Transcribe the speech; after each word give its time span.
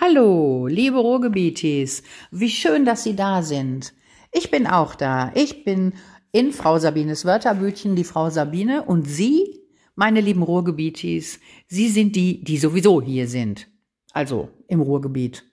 Hallo, 0.00 0.66
liebe 0.66 0.98
Ruhrgebietis, 0.98 2.02
wie 2.32 2.50
schön, 2.50 2.84
dass 2.84 3.04
Sie 3.04 3.14
da 3.14 3.42
sind. 3.42 3.94
Ich 4.32 4.50
bin 4.50 4.66
auch 4.66 4.96
da. 4.96 5.30
Ich 5.36 5.62
bin 5.62 5.92
in 6.32 6.52
Frau 6.52 6.80
Sabines 6.80 7.24
Wörterbütchen, 7.24 7.94
die 7.94 8.02
Frau 8.02 8.28
Sabine, 8.28 8.82
und 8.82 9.04
Sie, 9.04 9.60
meine 9.94 10.20
lieben 10.20 10.42
Ruhrgebietis, 10.42 11.38
Sie 11.68 11.88
sind 11.88 12.16
die, 12.16 12.42
die 12.42 12.58
sowieso 12.58 13.00
hier 13.00 13.28
sind. 13.28 13.68
Also 14.12 14.48
im 14.66 14.80
Ruhrgebiet. 14.80 15.44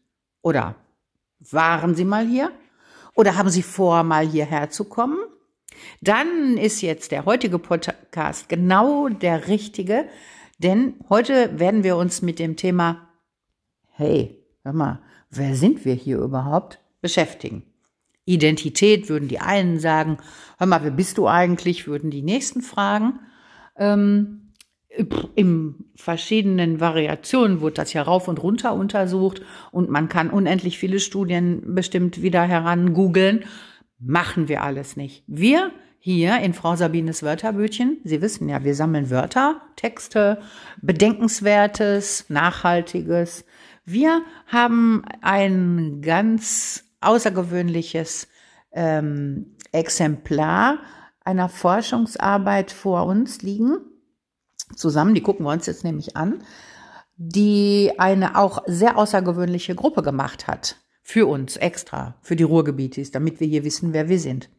Oder 0.41 0.75
waren 1.39 1.93
Sie 1.93 2.05
mal 2.05 2.25
hier? 2.25 2.51
Oder 3.13 3.37
haben 3.37 3.49
Sie 3.49 3.61
vor, 3.61 4.01
mal 4.01 4.27
hierher 4.27 4.71
zu 4.71 4.85
kommen? 4.85 5.19
Dann 6.01 6.57
ist 6.57 6.81
jetzt 6.81 7.11
der 7.11 7.25
heutige 7.25 7.59
Podcast 7.59 8.49
genau 8.49 9.07
der 9.07 9.47
richtige, 9.47 10.05
denn 10.57 10.95
heute 11.09 11.59
werden 11.59 11.83
wir 11.83 11.95
uns 11.95 12.23
mit 12.23 12.39
dem 12.39 12.55
Thema 12.55 13.10
Hey, 13.91 14.39
hör 14.63 14.73
mal, 14.73 15.01
wer 15.29 15.55
sind 15.55 15.85
wir 15.85 15.93
hier 15.93 16.17
überhaupt? 16.19 16.79
beschäftigen. 17.01 17.63
Identität 18.25 19.09
würden 19.09 19.27
die 19.27 19.39
einen 19.39 19.79
sagen, 19.79 20.17
hör 20.57 20.67
mal, 20.67 20.83
wer 20.83 20.91
bist 20.91 21.17
du 21.17 21.27
eigentlich? 21.27 21.87
würden 21.87 22.11
die 22.11 22.21
nächsten 22.21 22.61
fragen. 22.61 23.19
Ähm, 23.75 24.53
in 25.35 25.85
verschiedenen 25.95 26.79
Variationen 26.79 27.61
wurde 27.61 27.75
das 27.75 27.93
ja 27.93 28.01
rauf 28.01 28.27
und 28.27 28.43
runter 28.43 28.73
untersucht 28.73 29.41
und 29.71 29.89
man 29.89 30.09
kann 30.09 30.29
unendlich 30.29 30.77
viele 30.77 30.99
Studien 30.99 31.73
bestimmt 31.73 32.21
wieder 32.21 32.43
heran 32.43 32.93
googeln. 32.93 33.45
Machen 33.99 34.47
wir 34.47 34.63
alles 34.63 34.97
nicht. 34.97 35.23
Wir 35.27 35.71
hier 35.99 36.39
in 36.39 36.53
Frau 36.53 36.75
Sabines 36.75 37.23
Wörterbütchen, 37.23 37.99
Sie 38.03 38.21
wissen 38.21 38.49
ja, 38.49 38.63
wir 38.63 38.75
sammeln 38.75 39.09
Wörter, 39.09 39.61
Texte, 39.75 40.41
Bedenkenswertes, 40.81 42.25
Nachhaltiges. 42.27 43.45
Wir 43.83 44.21
haben 44.47 45.03
ein 45.21 46.01
ganz 46.01 46.83
außergewöhnliches 47.01 48.27
ähm, 48.71 49.55
Exemplar 49.71 50.79
einer 51.23 51.49
Forschungsarbeit 51.49 52.71
vor 52.71 53.05
uns 53.05 53.41
liegen 53.41 53.77
zusammen, 54.75 55.15
die 55.15 55.21
gucken 55.21 55.45
wir 55.45 55.51
uns 55.51 55.65
jetzt 55.65 55.83
nämlich 55.83 56.15
an, 56.17 56.43
die 57.17 57.91
eine 57.97 58.37
auch 58.37 58.63
sehr 58.65 58.97
außergewöhnliche 58.97 59.75
Gruppe 59.75 60.01
gemacht 60.01 60.47
hat. 60.47 60.77
Für 61.03 61.27
uns 61.27 61.57
extra, 61.57 62.15
für 62.21 62.35
die 62.35 62.43
Ruhrgebietis, 62.43 63.11
damit 63.11 63.39
wir 63.39 63.47
hier 63.47 63.63
wissen, 63.63 63.93
wer 63.93 64.07
wir 64.07 64.19
sind. 64.19 64.49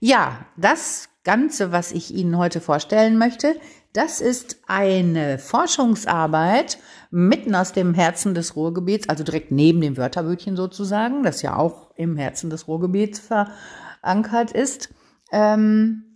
Ja, 0.00 0.46
das 0.56 1.08
Ganze, 1.24 1.72
was 1.72 1.92
ich 1.92 2.14
Ihnen 2.14 2.38
heute 2.38 2.60
vorstellen 2.60 3.18
möchte, 3.18 3.56
das 3.92 4.20
ist 4.20 4.60
eine 4.66 5.38
Forschungsarbeit 5.38 6.78
mitten 7.10 7.54
aus 7.54 7.72
dem 7.72 7.94
Herzen 7.94 8.34
des 8.34 8.54
Ruhrgebiets, 8.54 9.08
also 9.08 9.24
direkt 9.24 9.50
neben 9.50 9.80
dem 9.80 9.96
Wörterbütchen 9.96 10.56
sozusagen, 10.56 11.22
das 11.22 11.42
ja 11.42 11.56
auch 11.56 11.90
im 11.96 12.16
Herzen 12.16 12.50
des 12.50 12.68
Ruhrgebiets 12.68 13.20
verankert 13.20 14.52
ist. 14.52 14.90
Ähm, 15.32 16.14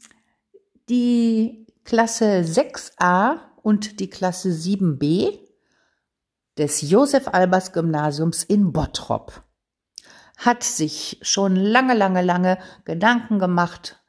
die 0.89 1.67
Klasse 1.85 2.43
6a 2.43 3.39
und 3.63 4.01
die 4.01 4.11
Klasse 4.11 4.51
7b 4.51 5.39
des 6.59 6.83
Josef 6.83 7.29
Albers 7.29 7.73
Gymnasiums 7.73 8.45
in 8.45 8.73
Bottrop 8.73 9.43
hat 10.37 10.65
sich 10.65 11.19
schon 11.23 11.57
lange, 11.57 11.95
lange, 11.95 12.23
lange 12.23 12.59
Gedanken 12.85 13.39
gemacht 13.39 14.02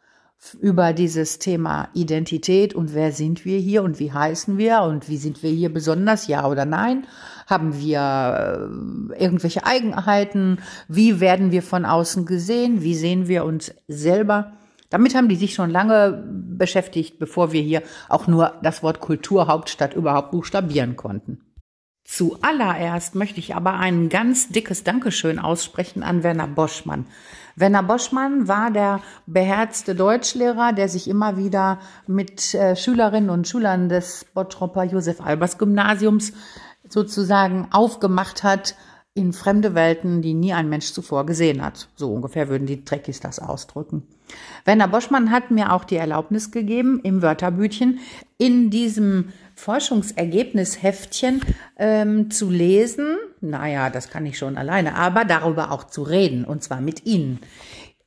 über 0.60 0.94
dieses 0.94 1.40
Thema 1.40 1.90
Identität 1.94 2.74
und 2.74 2.94
wer 2.94 3.12
sind 3.12 3.46
wir 3.46 3.58
hier 3.60 3.84
und 3.84 4.00
wie 4.00 4.12
heißen 4.12 4.58
wir 4.58 4.82
und 4.82 5.10
wie 5.10 5.18
sind 5.18 5.42
wir 5.44 5.50
hier 5.50 5.74
besonders, 5.74 6.28
ja 6.28 6.48
oder 6.48 6.66
nein? 6.66 7.08
Haben 7.48 7.80
wir 7.80 9.12
äh, 9.18 9.24
irgendwelche 9.24 9.66
Eigenheiten? 9.66 10.60
Wie 10.88 11.20
werden 11.20 11.52
wir 11.52 11.64
von 11.64 11.86
außen 11.86 12.26
gesehen? 12.26 12.82
Wie 12.82 12.96
sehen 12.96 13.28
wir 13.28 13.46
uns 13.46 13.74
selber? 13.88 14.54
Damit 14.90 15.16
haben 15.16 15.28
die 15.28 15.36
sich 15.36 15.56
schon 15.56 15.72
lange 15.72 16.24
beschäftigt, 16.30 17.18
bevor 17.18 17.52
wir 17.52 17.62
hier 17.62 17.82
auch 18.10 18.28
nur 18.28 18.54
das 18.62 18.84
Wort 18.84 19.00
Kulturhauptstadt 19.00 19.96
überhaupt 19.96 20.32
buchstabieren 20.32 20.96
konnten. 20.96 21.42
Zuallererst 22.06 23.16
möchte 23.16 23.40
ich 23.40 23.56
aber 23.56 23.80
ein 23.80 24.10
ganz 24.10 24.50
dickes 24.50 24.84
Dankeschön 24.84 25.40
aussprechen 25.40 26.04
an 26.04 26.22
Werner 26.22 26.48
Boschmann. 26.48 27.08
Werner 27.56 27.84
Boschmann 27.84 28.48
war 28.48 28.72
der 28.72 29.00
beherzte 29.26 29.96
Deutschlehrer, 29.96 30.74
der 30.74 30.90
sich 30.90 31.08
immer 31.08 31.38
wieder 31.38 31.80
mit 32.08 32.54
äh, 32.54 32.76
Schülerinnen 32.76 33.30
und 33.30 33.48
Schülern 33.48 33.90
des 33.90 34.26
Bottropper 34.34 34.84
Josef 34.84 35.22
Albers 35.22 35.58
Gymnasiums 35.58 36.34
sozusagen 36.90 37.68
aufgemacht 37.72 38.44
hat, 38.44 38.76
in 39.16 39.32
fremde 39.32 39.76
Welten, 39.76 40.22
die 40.22 40.34
nie 40.34 40.54
ein 40.54 40.70
Mensch 40.70 40.92
zuvor 40.92 41.26
gesehen 41.26 41.64
hat. 41.64 41.88
So 41.96 42.12
ungefähr 42.12 42.50
würden 42.50 42.66
die 42.66 42.84
Trekkies 42.84 43.20
das 43.20 43.40
ausdrücken. 43.40 44.04
Werner 44.66 44.88
Boschmann 44.88 45.30
hat 45.30 45.52
mir 45.52 45.72
auch 45.72 45.84
die 45.84 45.98
Erlaubnis 45.98 46.50
gegeben, 46.50 47.00
im 47.04 47.22
Wörterbütchen 47.22 48.00
in 48.40 48.72
diesem 48.72 49.30
Forschungsergebnisheftchen 49.56 51.42
ähm, 51.78 52.32
zu 52.32 52.50
lesen. 52.50 53.18
Naja, 53.42 53.92
das 53.92 54.10
kann 54.10 54.26
ich 54.26 54.38
schon 54.38 54.58
alleine, 54.58 54.96
aber 54.96 55.26
darüber 55.26 55.72
auch 55.72 55.84
zu 55.84 56.02
reden, 56.02 56.44
und 56.44 56.64
zwar 56.64 56.82
mit 56.82 57.06
Ihnen, 57.06 57.40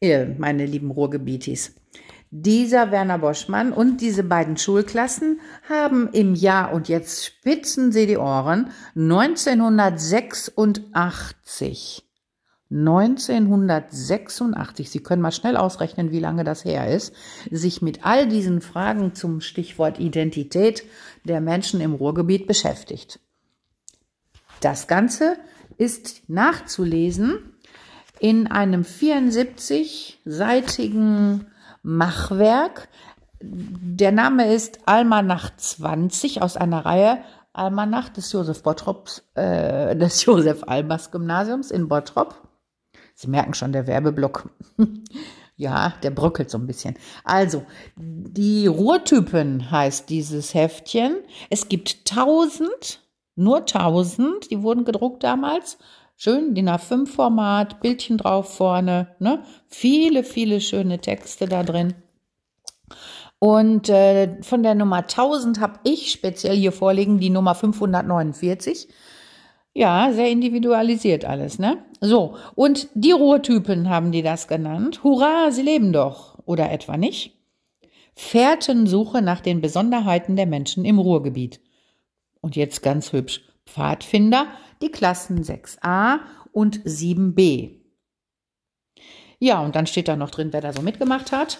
äh, 0.01 0.27
meine 0.27 0.67
lieben 0.67 0.91
Ruhrgebietis. 0.91 1.75
Dieser 2.39 2.91
Werner 2.91 3.17
Boschmann 3.17 3.73
und 3.73 4.03
diese 4.03 4.23
beiden 4.23 4.59
Schulklassen 4.59 5.41
haben 5.71 6.11
im 6.13 6.35
Jahr, 6.35 6.75
und 6.75 6.87
jetzt 6.87 7.25
spitzen 7.25 7.93
Sie 7.93 8.07
die 8.07 8.19
Ohren, 8.19 8.69
1986 8.95 10.53
1986, 12.71 14.91
Sie 14.91 15.03
können 15.03 15.23
mal 15.23 15.33
schnell 15.33 15.57
ausrechnen, 15.57 16.11
wie 16.11 16.21
lange 16.21 16.45
das 16.45 16.67
her 16.67 16.95
ist, 16.95 17.15
sich 17.51 17.81
mit 17.81 18.05
all 18.05 18.29
diesen 18.29 18.61
Fragen 18.61 19.15
zum 19.15 19.41
Stichwort 19.41 19.99
Identität 19.99 20.85
der 21.25 21.41
Menschen 21.41 21.81
im 21.81 21.95
Ruhrgebiet 21.95 22.47
beschäftigt. 22.47 23.19
Das 24.61 24.89
Ganze 24.89 25.39
ist 25.79 26.29
nachzulesen 26.29 27.55
in 28.21 28.47
einem 28.47 28.83
74-seitigen 28.83 31.47
Machwerk. 31.87 32.89
Der 33.41 34.11
Name 34.11 34.53
ist 34.53 34.81
Almanach 34.87 35.57
20 35.57 36.43
aus 36.43 36.57
einer 36.57 36.85
Reihe 36.85 37.19
Almanach 37.53 38.09
des 38.09 38.33
Josef 38.33 38.63
Bottrops, 38.63 39.23
äh, 39.35 39.95
des 39.97 40.25
Josef 40.25 40.65
Albers 40.67 41.13
Gymnasiums 41.13 41.71
in 41.71 41.89
Bottrop. 41.89 42.35
Sie 43.15 43.29
merken 43.29 43.55
schon, 43.55 43.73
der 43.73 43.87
Werbeblock. 43.87 44.51
ja, 45.57 45.95
der 46.03 46.11
bröckelt 46.11 46.51
so 46.51 46.59
ein 46.59 46.67
bisschen. 46.67 46.97
Also, 47.25 47.65
die 47.97 48.67
Ruhrtypen 48.67 49.71
heißt 49.71 50.11
dieses 50.11 50.55
Heftchen. 50.55 51.19
Es 51.51 51.69
gibt 51.69 52.05
tausend, 52.05 53.01
nur 53.37 53.65
tausend, 53.65 54.51
die 54.51 54.61
wurden 54.63 54.85
gedruckt 54.85 55.23
damals. 55.23 55.79
Schön 56.19 56.55
DIN 56.55 56.71
A5-Format, 56.71 57.81
Bildchen 57.81 58.17
drauf 58.17 58.57
vorne, 58.57 59.15
ne? 59.19 59.43
Viele, 59.69 60.25
viele 60.25 60.63
schöne 60.63 60.99
Texte 60.99 61.47
da 61.47 61.63
drin. 61.63 61.93
Und 63.39 63.91
äh, 63.91 64.43
von 64.43 64.63
der 64.63 64.75
Nummer 64.75 64.99
1000 64.99 65.61
habe 65.61 65.79
ich 65.85 66.11
speziell 66.11 66.57
hier 66.57 66.73
vorliegen 66.73 67.19
die 67.19 67.29
Nummer 67.29 67.55
549. 67.55 68.89
Ja, 69.75 70.11
sehr 70.11 70.31
individualisiert 70.31 71.27
alles, 71.27 71.59
ne? 71.59 71.85
So, 72.01 72.37
und 72.55 72.89
die 72.95 73.13
Ruhrtypen 73.13 73.91
haben 73.91 74.11
die 74.11 74.23
das 74.23 74.49
genannt. 74.49 75.05
Hurra, 75.05 75.51
sie 75.51 75.61
leben 75.61 75.93
doch. 75.93 76.39
Oder 76.47 76.73
etwa 76.73 76.97
nicht? 76.97 77.37
Fährtensuche 78.15 79.21
nach 79.21 79.41
den 79.41 79.61
Besonderheiten 79.61 80.35
der 80.35 80.47
Menschen 80.47 80.87
im 80.87 80.99
Ruhrgebiet. 80.99 81.61
Und 82.41 82.57
jetzt 82.57 82.83
ganz 82.83 83.13
hübsch. 83.13 83.46
Pfadfinder, 83.67 84.47
die 84.83 84.91
Klassen 84.91 85.43
6a 85.43 86.21
und 86.53 86.81
7b. 86.85 87.81
Ja, 89.39 89.61
und 89.61 89.77
dann 89.77 89.87
steht 89.87 90.09
da 90.09 90.17
noch 90.17 90.31
drin, 90.31 90.53
wer 90.53 90.61
da 90.61 90.73
so 90.73 90.83
mitgemacht 90.83 91.33
hat. 91.33 91.59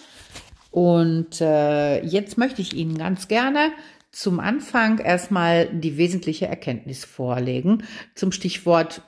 Und 0.71 1.41
äh, 1.41 2.03
jetzt 2.03 2.37
möchte 2.37 2.61
ich 2.61 2.73
Ihnen 2.73 2.97
ganz 2.97 3.27
gerne 3.27 3.71
zum 4.11 4.39
Anfang 4.39 4.99
erstmal 4.99 5.67
die 5.67 5.97
wesentliche 5.97 6.47
Erkenntnis 6.47 7.05
vorlegen 7.05 7.83
zum 8.15 8.31
Stichwort, 8.31 9.01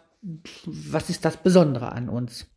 was 0.66 1.10
ist 1.10 1.26
das 1.26 1.38
Besondere 1.38 1.92
an 1.92 2.10
uns? 2.10 2.48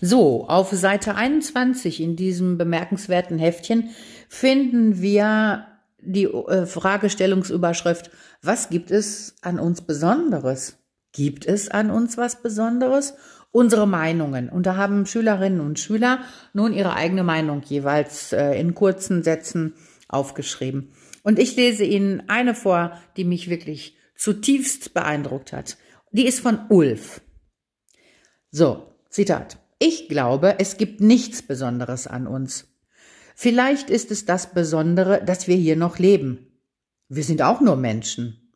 So, 0.00 0.48
auf 0.48 0.70
Seite 0.70 1.14
21 1.14 2.00
in 2.00 2.16
diesem 2.16 2.58
bemerkenswerten 2.58 3.38
Heftchen 3.38 3.90
finden 4.28 5.00
wir 5.00 5.66
die 6.02 6.24
äh, 6.24 6.66
Fragestellungsüberschrift, 6.66 8.10
was 8.42 8.68
gibt 8.68 8.90
es 8.90 9.34
an 9.42 9.58
uns 9.58 9.82
Besonderes? 9.82 10.78
Gibt 11.12 11.46
es 11.46 11.68
an 11.68 11.90
uns 11.90 12.16
was 12.16 12.42
Besonderes? 12.42 13.14
Unsere 13.50 13.86
Meinungen. 13.86 14.48
Und 14.48 14.64
da 14.64 14.76
haben 14.76 15.04
Schülerinnen 15.04 15.60
und 15.60 15.78
Schüler 15.78 16.20
nun 16.54 16.72
ihre 16.72 16.94
eigene 16.94 17.22
Meinung 17.22 17.62
jeweils 17.62 18.32
äh, 18.32 18.58
in 18.58 18.74
kurzen 18.74 19.22
Sätzen 19.22 19.74
aufgeschrieben. 20.08 20.92
Und 21.22 21.38
ich 21.38 21.54
lese 21.56 21.84
Ihnen 21.84 22.24
eine 22.28 22.54
vor, 22.54 22.98
die 23.16 23.24
mich 23.24 23.50
wirklich 23.50 23.96
zutiefst 24.16 24.94
beeindruckt 24.94 25.52
hat. 25.52 25.76
die 26.12 26.26
ist 26.26 26.40
von 26.40 26.60
Ulf. 26.68 27.20
So, 28.50 28.94
Zitat. 29.08 29.58
Ich 29.78 30.08
glaube, 30.08 30.56
es 30.58 30.76
gibt 30.76 31.00
nichts 31.00 31.42
Besonderes 31.42 32.06
an 32.06 32.26
uns. 32.26 32.71
Vielleicht 33.34 33.90
ist 33.90 34.10
es 34.10 34.24
das 34.24 34.52
Besondere, 34.52 35.24
dass 35.24 35.48
wir 35.48 35.56
hier 35.56 35.76
noch 35.76 35.98
leben. 35.98 36.52
Wir 37.08 37.24
sind 37.24 37.42
auch 37.42 37.60
nur 37.60 37.76
Menschen. 37.76 38.52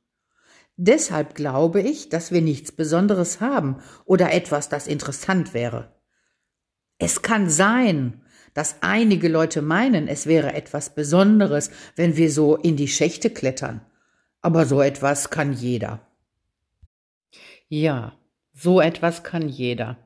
Deshalb 0.77 1.35
glaube 1.35 1.81
ich, 1.81 2.11
dass 2.11 2.33
wir 2.33 2.43
nichts 2.43 2.71
Besonderes 2.73 3.41
haben 3.41 3.79
oder 4.05 4.33
etwas, 4.33 4.69
das 4.69 4.87
interessant 4.87 5.55
wäre. 5.55 5.95
Es 6.99 7.23
kann 7.23 7.49
sein, 7.49 8.23
dass 8.53 8.77
einige 8.81 9.29
Leute 9.29 9.63
meinen, 9.63 10.09
es 10.09 10.27
wäre 10.27 10.55
etwas 10.55 10.95
Besonderes, 10.95 11.71
wenn 11.95 12.17
wir 12.17 12.31
so 12.31 12.57
in 12.57 12.77
die 12.77 12.89
Schächte 12.89 13.31
klettern. 13.31 13.83
Aber 14.41 14.65
so 14.65 14.81
etwas 14.81 15.31
kann 15.31 15.53
jeder. 15.53 16.01
Ja, 17.69 18.17
so 18.55 18.81
etwas 18.81 19.23
kann 19.23 19.49
jeder. 19.49 19.99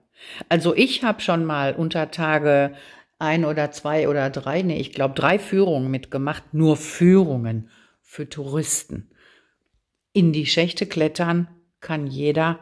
Also 0.49 0.75
ich 0.75 1.05
habe 1.05 1.21
schon 1.21 1.45
mal 1.45 1.75
unter 1.75 2.11
Tage 2.11 2.75
ein 3.21 3.45
oder 3.45 3.71
zwei 3.71 4.09
oder 4.09 4.31
drei, 4.31 4.63
nee, 4.63 4.81
ich 4.81 4.93
glaube 4.93 5.15
drei 5.15 5.39
Führungen 5.39 5.91
mitgemacht, 5.91 6.53
nur 6.53 6.77
Führungen 6.77 7.71
für 8.01 8.29
Touristen. 8.29 9.11
In 10.13 10.33
die 10.33 10.47
Schächte 10.47 10.87
klettern 10.87 11.49
kann 11.81 12.07
jeder. 12.07 12.59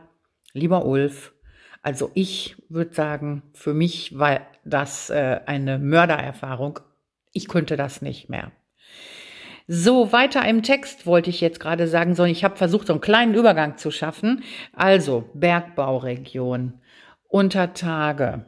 Lieber 0.52 0.84
Ulf, 0.84 1.32
also 1.82 2.10
ich 2.14 2.56
würde 2.68 2.94
sagen, 2.94 3.42
für 3.54 3.72
mich 3.72 4.18
war 4.18 4.40
das 4.64 5.10
äh, 5.10 5.40
eine 5.46 5.78
Mördererfahrung. 5.78 6.80
Ich 7.32 7.48
könnte 7.48 7.76
das 7.76 8.02
nicht 8.02 8.28
mehr. 8.28 8.52
So, 9.66 10.12
weiter 10.12 10.48
im 10.48 10.62
Text 10.62 11.06
wollte 11.06 11.30
ich 11.30 11.40
jetzt 11.40 11.60
gerade 11.60 11.88
sagen, 11.88 12.14
sondern 12.14 12.32
ich 12.32 12.42
habe 12.42 12.56
versucht, 12.56 12.86
so 12.86 12.94
einen 12.94 13.02
kleinen 13.02 13.34
Übergang 13.34 13.76
zu 13.76 13.90
schaffen. 13.90 14.42
Also, 14.72 15.28
Bergbauregion, 15.34 16.80
Untertage, 17.28 18.46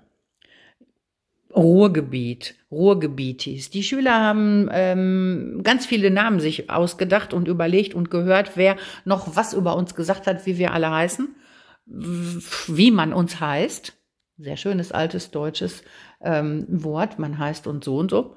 Ruhrgebiet, 1.54 2.54
Ruhrgebietis. 2.70 3.70
Die 3.70 3.82
Schüler 3.82 4.20
haben 4.20 4.68
ähm, 4.72 5.60
ganz 5.64 5.86
viele 5.86 6.10
Namen 6.10 6.40
sich 6.40 6.70
ausgedacht 6.70 7.34
und 7.34 7.48
überlegt 7.48 7.94
und 7.94 8.10
gehört, 8.10 8.52
wer 8.56 8.76
noch 9.04 9.36
was 9.36 9.52
über 9.52 9.76
uns 9.76 9.94
gesagt 9.94 10.26
hat, 10.26 10.46
wie 10.46 10.58
wir 10.58 10.72
alle 10.72 10.90
heißen, 10.90 11.34
wie 11.86 12.90
man 12.90 13.12
uns 13.12 13.40
heißt. 13.40 13.94
Sehr 14.38 14.56
schönes 14.56 14.92
altes 14.92 15.30
deutsches 15.30 15.82
ähm, 16.22 16.64
Wort, 16.68 17.18
man 17.18 17.38
heißt 17.38 17.66
uns 17.66 17.84
so 17.84 17.96
und 17.96 18.10
so. 18.10 18.36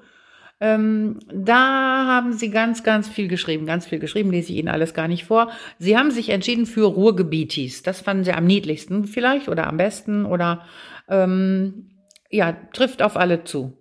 Ähm, 0.59 1.19
da 1.33 2.05
haben 2.07 2.33
sie 2.33 2.49
ganz, 2.49 2.83
ganz 2.83 3.09
viel 3.09 3.27
geschrieben, 3.27 3.65
ganz 3.65 3.85
viel 3.85 3.99
geschrieben, 3.99 4.31
lese 4.31 4.53
ich 4.53 4.59
Ihnen 4.59 4.69
alles 4.69 4.93
gar 4.93 5.07
nicht 5.07 5.25
vor. 5.25 5.51
Sie 5.77 5.97
haben 5.97 6.09
sich 6.11 6.29
entschieden 6.29 6.65
für 6.65 6.85
Ruhrgebietis. 6.85 7.83
Das 7.83 8.01
fanden 8.01 8.23
sie 8.23 8.33
am 8.33 8.45
niedlichsten 8.45 9.05
vielleicht 9.05 9.49
oder 9.49 9.67
am 9.67 9.77
besten 9.77 10.25
oder 10.25 10.65
ähm, 11.09 11.89
ja, 12.33 12.57
trifft 12.73 13.01
auf 13.01 13.15
alle 13.15 13.43
zu. 13.43 13.77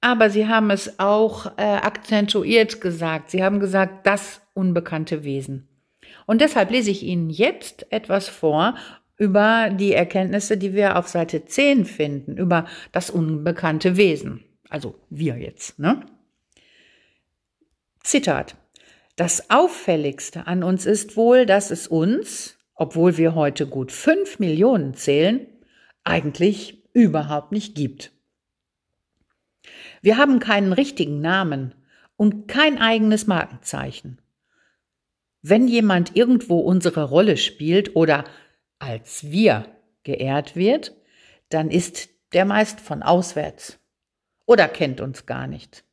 Aber 0.00 0.30
sie 0.30 0.46
haben 0.46 0.70
es 0.70 0.98
auch 1.00 1.46
äh, 1.58 1.62
akzentuiert 1.62 2.80
gesagt. 2.80 3.30
Sie 3.30 3.42
haben 3.42 3.58
gesagt, 3.58 4.06
das 4.06 4.40
unbekannte 4.54 5.24
Wesen. 5.24 5.68
Und 6.26 6.40
deshalb 6.40 6.70
lese 6.70 6.90
ich 6.90 7.02
Ihnen 7.02 7.28
jetzt 7.30 7.90
etwas 7.90 8.28
vor 8.28 8.76
über 9.16 9.70
die 9.70 9.94
Erkenntnisse, 9.94 10.56
die 10.56 10.74
wir 10.74 10.96
auf 10.96 11.08
Seite 11.08 11.44
10 11.44 11.86
finden, 11.86 12.36
über 12.36 12.66
das 12.92 13.10
unbekannte 13.10 13.96
Wesen. 13.96 14.44
Also 14.68 14.94
wir 15.10 15.36
jetzt, 15.38 15.78
ne? 15.78 16.06
Zitat. 18.02 18.56
Das 19.16 19.50
Auffälligste 19.50 20.46
an 20.46 20.62
uns 20.62 20.86
ist 20.86 21.16
wohl, 21.16 21.46
dass 21.46 21.70
es 21.70 21.88
uns, 21.88 22.58
obwohl 22.74 23.16
wir 23.16 23.34
heute 23.34 23.66
gut 23.66 23.90
fünf 23.90 24.38
Millionen 24.38 24.94
zählen, 24.94 25.46
eigentlich 26.06 26.82
überhaupt 26.92 27.52
nicht 27.52 27.74
gibt. 27.74 28.12
Wir 30.00 30.16
haben 30.16 30.40
keinen 30.40 30.72
richtigen 30.72 31.20
Namen 31.20 31.74
und 32.16 32.48
kein 32.48 32.78
eigenes 32.78 33.26
Markenzeichen. 33.26 34.20
Wenn 35.42 35.68
jemand 35.68 36.16
irgendwo 36.16 36.60
unsere 36.60 37.04
Rolle 37.04 37.36
spielt 37.36 37.94
oder 37.94 38.24
als 38.78 39.30
wir 39.30 39.66
geehrt 40.02 40.56
wird, 40.56 40.94
dann 41.48 41.70
ist 41.70 42.08
der 42.32 42.44
meist 42.44 42.80
von 42.80 43.02
auswärts 43.02 43.78
oder 44.44 44.68
kennt 44.68 45.00
uns 45.00 45.26
gar 45.26 45.46
nicht. 45.46 45.84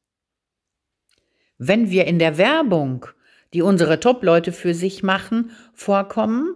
Wenn 1.58 1.90
wir 1.90 2.06
in 2.06 2.20
der 2.20 2.38
Werbung, 2.38 3.06
die 3.54 3.62
unsere 3.62 4.00
Top-Leute 4.00 4.52
für 4.52 4.74
sich 4.74 5.04
machen, 5.04 5.52
vorkommen, 5.74 6.56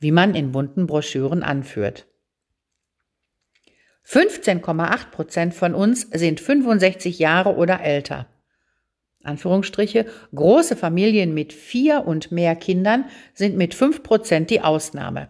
wie 0.00 0.12
man 0.12 0.34
in 0.34 0.50
bunten 0.50 0.86
Broschüren 0.86 1.42
anführt. 1.42 2.06
15,8 4.06 5.10
Prozent 5.10 5.54
von 5.54 5.74
uns 5.74 6.08
sind 6.10 6.40
65 6.40 7.18
Jahre 7.18 7.56
oder 7.56 7.82
älter. 7.82 8.28
Anführungsstriche, 9.22 10.06
große 10.34 10.74
Familien 10.74 11.34
mit 11.34 11.52
vier 11.52 12.06
und 12.06 12.32
mehr 12.32 12.56
Kindern 12.56 13.04
sind 13.34 13.58
mit 13.58 13.74
5 13.74 14.02
Prozent 14.02 14.48
die 14.48 14.62
Ausnahme. 14.62 15.28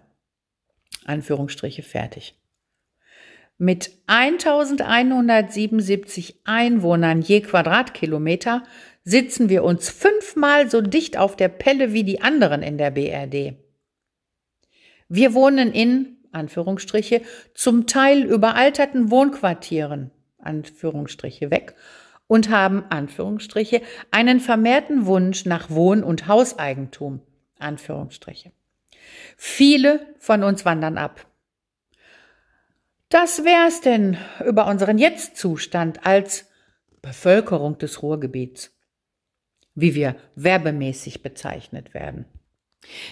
Anführungsstriche 1.05 1.83
fertig. 1.83 2.37
Mit 3.57 3.91
1177 4.07 6.43
Einwohnern 6.45 7.23
je 7.23 7.41
Quadratkilometer 7.41 8.63
sitzen 9.05 9.49
wir 9.49 9.65
uns 9.65 9.91
fünfmal 9.91 10.71
so 10.71 10.81
dicht 10.81 11.17
auf 11.17 11.35
der 11.35 11.49
Pelle 11.49 11.93
wie 11.93 12.05
die 12.05 12.21
anderen 12.21 12.63
in 12.63 12.79
der 12.79 12.93
BRD. 12.93 13.57
Wir 15.09 15.35
wohnen 15.35 15.73
in 15.73 16.19
Anführungsstriche, 16.33 17.23
zum 17.55 17.87
Teil 17.87 18.23
überalterten 18.23 19.11
Wohnquartieren, 19.11 20.11
Anführungsstriche 20.39 21.51
weg, 21.51 21.75
und 22.27 22.51
haben, 22.51 22.85
Anführungsstriche, 22.91 23.81
einen 24.11 24.41
vermehrten 24.41 25.07
Wunsch 25.07 25.47
nach 25.47 25.71
Wohn- 25.71 26.05
und 26.05 26.29
Hauseigentum, 26.29 27.21
Anführungsstriche. 27.59 28.53
Viele 29.37 30.15
von 30.19 30.43
uns 30.43 30.65
wandern 30.65 30.99
ab. 30.99 31.27
Das 33.09 33.45
wär's 33.45 33.81
denn 33.81 34.19
über 34.45 34.67
unseren 34.67 34.99
Jetzt-Zustand 34.99 36.05
als 36.05 36.47
Bevölkerung 37.01 37.79
des 37.79 38.03
Ruhrgebiets, 38.03 38.77
wie 39.75 39.95
wir 39.95 40.17
werbemäßig 40.35 41.23
bezeichnet 41.23 41.95
werden. 41.95 42.27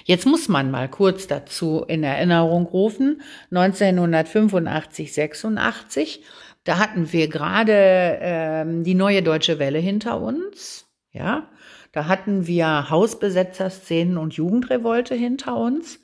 Jetzt 0.05 0.27
muss 0.27 0.49
man 0.49 0.71
mal 0.71 0.89
kurz 0.89 1.27
dazu 1.27 1.85
in 1.87 2.03
Erinnerung 2.03 2.67
rufen, 2.67 3.23
1985, 3.51 5.13
86, 5.13 6.23
da 6.65 6.79
hatten 6.79 7.13
wir 7.13 7.29
gerade 7.29 8.19
ähm, 8.21 8.85
die 8.85 8.95
neue 8.95 9.23
deutsche 9.23 9.59
Welle 9.59 9.79
hinter 9.79 10.21
uns, 10.21 10.86
ja, 11.17 11.49
da 11.93 12.07
hatten 12.07 12.47
wir 12.47 12.91
Hausbesetzerszenen 12.91 14.19
und 14.19 14.35
Jugendrevolte 14.35 15.15
hinter 15.15 15.57
uns. 15.57 16.01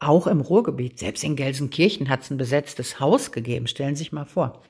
Auch 0.00 0.26
im 0.26 0.40
Ruhrgebiet, 0.40 0.98
selbst 0.98 1.24
in 1.24 1.36
Gelsenkirchen 1.36 2.08
hat 2.08 2.22
es 2.22 2.30
ein 2.30 2.36
besetztes 2.36 3.00
Haus 3.00 3.32
gegeben, 3.32 3.66
stellen 3.66 3.94
Sie 3.94 4.00
sich 4.00 4.12
mal 4.12 4.26
vor. 4.26 4.62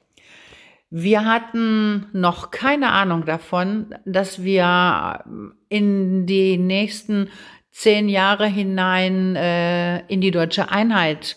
Wir 0.90 1.24
hatten 1.24 2.06
noch 2.12 2.50
keine 2.50 2.92
Ahnung 2.92 3.24
davon, 3.24 3.94
dass 4.04 4.44
wir 4.44 5.24
in 5.68 6.26
die 6.26 6.56
nächsten 6.56 7.30
zehn 7.70 8.08
Jahre 8.08 8.46
hinein 8.46 9.34
äh, 9.34 10.06
in 10.06 10.20
die 10.20 10.30
deutsche 10.30 10.70
Einheit 10.70 11.36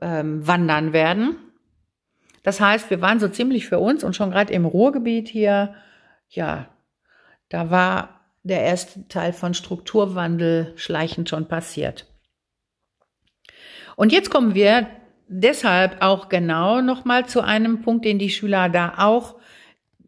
ähm, 0.00 0.46
wandern 0.46 0.92
werden. 0.92 1.36
Das 2.44 2.60
heißt, 2.60 2.90
wir 2.90 3.00
waren 3.00 3.18
so 3.18 3.26
ziemlich 3.26 3.66
für 3.66 3.80
uns 3.80 4.04
und 4.04 4.14
schon 4.14 4.30
gerade 4.30 4.52
im 4.52 4.66
Ruhrgebiet 4.66 5.26
hier, 5.26 5.74
ja, 6.28 6.68
da 7.48 7.70
war 7.70 8.20
der 8.42 8.62
erste 8.62 9.08
Teil 9.08 9.32
von 9.32 9.54
Strukturwandel 9.54 10.72
schleichend 10.76 11.28
schon 11.28 11.48
passiert. 11.48 12.06
Und 13.96 14.12
jetzt 14.12 14.30
kommen 14.30 14.54
wir 14.54 14.86
deshalb 15.26 16.02
auch 16.02 16.28
genau 16.28 16.80
nochmal 16.80 17.26
zu 17.26 17.40
einem 17.40 17.82
Punkt, 17.82 18.04
den 18.04 18.18
die 18.18 18.30
Schüler 18.30 18.68
da 18.68 18.94
auch 18.98 19.36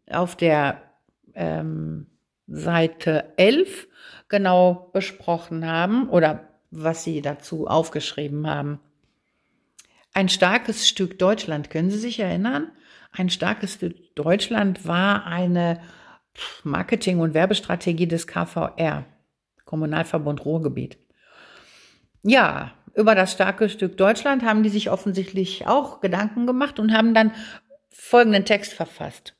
auf 0.09 0.35
der 0.35 0.81
ähm, 1.33 2.07
Seite 2.47 3.33
11 3.37 3.87
genau 4.27 4.89
besprochen 4.93 5.65
haben 5.65 6.09
oder 6.09 6.47
was 6.71 7.03
sie 7.03 7.21
dazu 7.21 7.67
aufgeschrieben 7.67 8.47
haben. 8.47 8.79
Ein 10.13 10.29
starkes 10.29 10.87
Stück 10.87 11.19
Deutschland, 11.19 11.69
können 11.69 11.91
Sie 11.91 11.99
sich 11.99 12.19
erinnern? 12.19 12.71
Ein 13.11 13.29
starkes 13.29 13.75
Stück 13.75 14.15
Deutschland 14.15 14.87
war 14.87 15.25
eine 15.25 15.81
Marketing- 16.63 17.19
und 17.19 17.33
Werbestrategie 17.33 18.07
des 18.07 18.27
KVR, 18.27 19.05
Kommunalverbund 19.65 20.45
Ruhrgebiet. 20.45 20.97
Ja, 22.21 22.73
über 22.95 23.15
das 23.15 23.31
starke 23.31 23.69
Stück 23.69 23.97
Deutschland 23.97 24.43
haben 24.43 24.63
die 24.63 24.69
sich 24.69 24.89
offensichtlich 24.89 25.67
auch 25.67 26.01
Gedanken 26.01 26.45
gemacht 26.45 26.79
und 26.79 26.93
haben 26.93 27.13
dann 27.13 27.31
folgenden 27.89 28.45
Text 28.45 28.73
verfasst. 28.73 29.35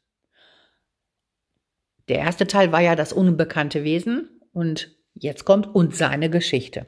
Der 2.08 2.20
erste 2.20 2.48
Teil 2.48 2.72
war 2.72 2.82
ja 2.82 2.96
das 2.96 3.14
unbekannte 3.14 3.84
Wesen 3.84 4.42
und 4.52 4.96
jetzt 5.14 5.46
kommt 5.46 5.68
und 5.68 5.96
seine 5.96 6.30
Geschichte. 6.30 6.88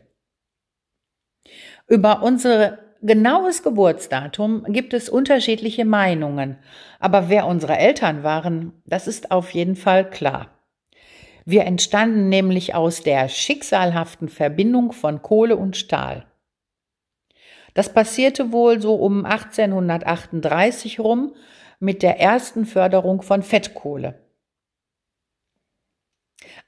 Über 1.87 2.23
unser 2.23 2.79
genaues 3.01 3.63
Geburtsdatum 3.63 4.63
gibt 4.69 4.93
es 4.93 5.09
unterschiedliche 5.09 5.85
Meinungen, 5.85 6.57
aber 6.99 7.29
wer 7.29 7.47
unsere 7.47 7.77
Eltern 7.77 8.23
waren, 8.23 8.81
das 8.85 9.07
ist 9.07 9.31
auf 9.31 9.51
jeden 9.51 9.75
Fall 9.75 10.09
klar. 10.09 10.49
Wir 11.45 11.65
entstanden 11.65 12.29
nämlich 12.29 12.75
aus 12.75 13.01
der 13.01 13.27
schicksalhaften 13.27 14.29
Verbindung 14.29 14.91
von 14.91 15.21
Kohle 15.21 15.57
und 15.57 15.75
Stahl. 15.75 16.25
Das 17.73 17.93
passierte 17.93 18.51
wohl 18.51 18.81
so 18.81 18.95
um 18.95 19.25
1838 19.25 20.99
rum 20.99 21.33
mit 21.79 22.03
der 22.03 22.19
ersten 22.19 22.65
Förderung 22.65 23.21
von 23.21 23.43
Fettkohle. 23.43 24.19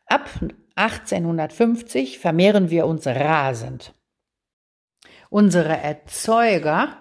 Ab 0.05 0.29
1850 0.75 2.19
vermehren 2.19 2.69
wir 2.69 2.87
uns 2.87 3.05
rasend. 3.05 3.93
Unsere 5.33 5.75
Erzeuger 5.75 6.95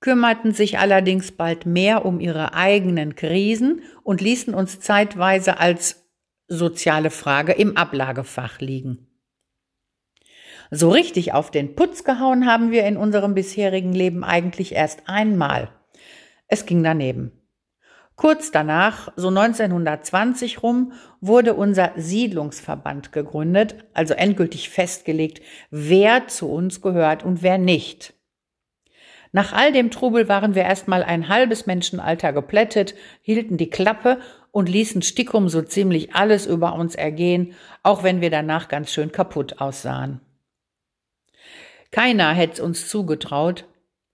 kümmerten 0.00 0.54
sich 0.54 0.78
allerdings 0.78 1.32
bald 1.32 1.66
mehr 1.66 2.06
um 2.06 2.18
ihre 2.18 2.54
eigenen 2.54 3.14
Krisen 3.14 3.82
und 4.02 4.22
ließen 4.22 4.54
uns 4.54 4.80
zeitweise 4.80 5.60
als 5.60 6.08
soziale 6.48 7.10
Frage 7.10 7.52
im 7.52 7.76
Ablagefach 7.76 8.60
liegen. 8.60 9.06
So 10.70 10.88
richtig 10.88 11.34
auf 11.34 11.50
den 11.50 11.74
Putz 11.74 12.04
gehauen 12.04 12.46
haben 12.46 12.70
wir 12.70 12.86
in 12.86 12.96
unserem 12.96 13.34
bisherigen 13.34 13.92
Leben 13.92 14.24
eigentlich 14.24 14.72
erst 14.72 15.06
einmal. 15.06 15.68
Es 16.46 16.64
ging 16.64 16.82
daneben. 16.82 17.32
Kurz 18.16 18.50
danach, 18.50 19.12
so 19.16 19.28
1920 19.28 20.62
rum, 20.62 20.92
wurde 21.20 21.52
unser 21.52 21.92
Siedlungsverband 21.96 23.12
gegründet, 23.12 23.76
also 23.92 24.14
endgültig 24.14 24.70
festgelegt, 24.70 25.42
wer 25.70 26.26
zu 26.26 26.50
uns 26.50 26.80
gehört 26.80 27.24
und 27.24 27.42
wer 27.42 27.58
nicht. 27.58 28.14
Nach 29.32 29.52
all 29.52 29.70
dem 29.70 29.90
Trubel 29.90 30.30
waren 30.30 30.54
wir 30.54 30.62
erstmal 30.62 31.02
ein 31.02 31.28
halbes 31.28 31.66
Menschenalter 31.66 32.32
geplättet, 32.32 32.94
hielten 33.20 33.58
die 33.58 33.68
Klappe 33.68 34.18
und 34.50 34.70
ließen 34.70 35.02
Stickum 35.02 35.50
so 35.50 35.60
ziemlich 35.60 36.14
alles 36.14 36.46
über 36.46 36.72
uns 36.72 36.94
ergehen, 36.94 37.54
auch 37.82 38.02
wenn 38.02 38.22
wir 38.22 38.30
danach 38.30 38.68
ganz 38.68 38.90
schön 38.90 39.12
kaputt 39.12 39.60
aussahen. 39.60 40.22
Keiner 41.90 42.32
hätte 42.32 42.64
uns 42.64 42.88
zugetraut, 42.88 43.66